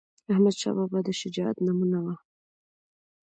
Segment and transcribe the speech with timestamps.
[0.31, 2.15] احمدشاه بابا د شجاعت نمونه وه..